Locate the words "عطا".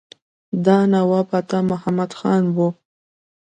1.39-1.59